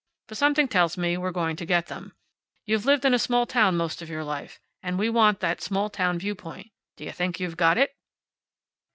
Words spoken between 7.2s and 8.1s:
you've got it?"